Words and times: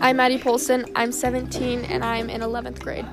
I'm 0.00 0.16
Maddie 0.16 0.38
Polson. 0.38 0.84
I'm 0.94 1.10
17 1.12 1.84
and 1.86 2.04
I'm 2.04 2.30
in 2.30 2.40
11th 2.40 2.80
grade. 2.80 3.04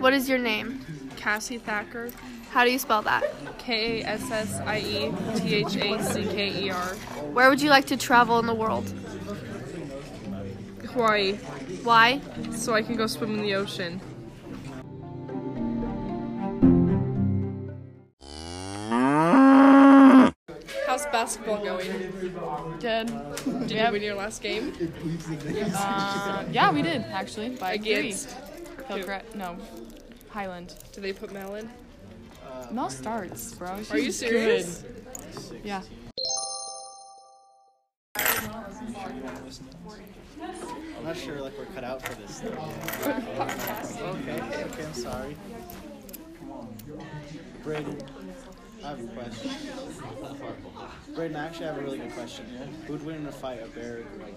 What 0.00 0.12
is 0.12 0.28
your 0.28 0.38
name? 0.38 0.80
Kassie 1.16 1.60
Thacker, 1.60 2.10
How 2.50 2.64
do 2.64 2.70
you 2.70 2.78
spell 2.78 3.02
that? 3.02 3.24
K 3.58 4.02
A 4.02 4.06
S 4.06 4.30
S 4.30 4.60
I 4.60 4.78
E 4.78 5.12
T 5.38 5.54
H 5.54 5.76
A 5.76 6.02
C 6.02 6.22
K 6.24 6.64
E 6.66 6.70
R, 6.70 6.94
Where 7.32 7.48
would 7.48 7.60
you 7.62 7.70
like 7.70 7.86
to 7.86 7.96
travel 7.96 8.38
in 8.38 8.46
the 8.46 8.54
world? 8.54 8.88
Hawaii, 10.92 11.34
Why? 11.82 12.20
so 12.52 12.74
I 12.74 12.82
can 12.82 12.96
go 12.96 13.06
swim 13.06 13.34
in 13.34 13.42
the 13.42 13.54
ocean. 13.54 14.00
Basketball 21.14 21.62
going? 21.62 21.86
Good. 22.80 23.06
Did 23.68 23.70
you 23.70 23.92
win 23.92 24.02
your 24.02 24.16
last 24.16 24.42
game? 24.42 24.72
Uh, 25.72 26.44
yeah, 26.50 26.72
we 26.72 26.82
did 26.82 27.02
actually 27.02 27.50
by 27.50 27.78
three. 27.78 27.92
Against? 27.92 28.36
Hillcrest, 28.88 29.36
no, 29.36 29.56
Highland. 30.28 30.74
Do 30.92 31.00
they 31.00 31.12
put 31.12 31.32
Mel 31.32 31.54
in? 31.54 31.70
Mel 32.72 32.90
starts, 32.90 33.54
bro. 33.54 33.68
Are 33.90 33.96
you 33.96 34.06
She's 34.06 34.18
serious? 34.18 34.82
Good. 35.50 35.60
Yeah. 35.62 35.82
I'm 40.96 41.04
not 41.04 41.16
sure 41.16 41.40
like 41.40 41.56
we're 41.56 41.66
cut 41.66 41.84
out 41.84 42.02
for 42.02 42.14
this. 42.16 42.40
Thing. 42.40 42.52
okay, 44.02 44.40
okay, 44.64 44.84
I'm 44.84 44.94
sorry. 44.94 45.36
Come 46.40 46.50
on. 46.50 46.74
Braden, 47.62 48.02
I 48.84 48.88
have 48.88 49.00
a 49.00 49.06
question. 49.06 49.50
Braden, 51.14 51.36
I 51.36 51.46
actually 51.46 51.66
have 51.66 51.78
a 51.78 51.80
really 51.80 51.98
good 51.98 52.12
question. 52.12 52.44
Who'd 52.86 53.02
win 53.02 53.16
in 53.16 53.26
a 53.26 53.32
fight, 53.32 53.62
a 53.62 53.68
bear 53.68 53.96
or 53.96 54.00
a 54.00 54.04
gorilla? 54.04 54.34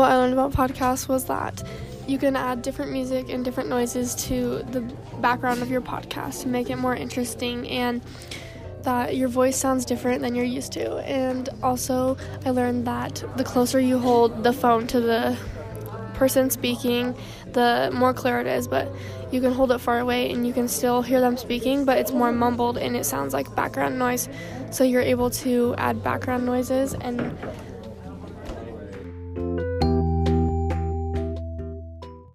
What 0.00 0.12
I 0.12 0.16
learned 0.16 0.32
about 0.32 0.52
podcasts 0.52 1.08
was 1.08 1.26
that 1.26 1.62
you 2.06 2.16
can 2.16 2.34
add 2.34 2.62
different 2.62 2.90
music 2.90 3.28
and 3.28 3.44
different 3.44 3.68
noises 3.68 4.14
to 4.28 4.62
the 4.70 4.80
background 5.20 5.60
of 5.60 5.70
your 5.70 5.82
podcast 5.82 6.40
to 6.40 6.48
make 6.48 6.70
it 6.70 6.76
more 6.76 6.96
interesting 6.96 7.68
and 7.68 8.00
that 8.80 9.14
your 9.14 9.28
voice 9.28 9.58
sounds 9.58 9.84
different 9.84 10.22
than 10.22 10.34
you're 10.34 10.46
used 10.46 10.72
to. 10.72 10.96
And 11.00 11.50
also, 11.62 12.16
I 12.46 12.48
learned 12.48 12.86
that 12.86 13.22
the 13.36 13.44
closer 13.44 13.78
you 13.78 13.98
hold 13.98 14.42
the 14.42 14.54
phone 14.54 14.86
to 14.86 15.02
the 15.02 15.36
person 16.14 16.48
speaking, 16.48 17.14
the 17.52 17.90
more 17.92 18.14
clear 18.14 18.40
it 18.40 18.46
is. 18.46 18.68
But 18.68 18.90
you 19.30 19.42
can 19.42 19.52
hold 19.52 19.70
it 19.70 19.80
far 19.80 19.98
away 19.98 20.32
and 20.32 20.46
you 20.46 20.54
can 20.54 20.66
still 20.66 21.02
hear 21.02 21.20
them 21.20 21.36
speaking, 21.36 21.84
but 21.84 21.98
it's 21.98 22.10
more 22.10 22.32
mumbled 22.32 22.78
and 22.78 22.96
it 22.96 23.04
sounds 23.04 23.34
like 23.34 23.54
background 23.54 23.98
noise. 23.98 24.30
So 24.70 24.82
you're 24.82 25.02
able 25.02 25.28
to 25.44 25.74
add 25.76 26.02
background 26.02 26.46
noises 26.46 26.94
and 26.94 27.36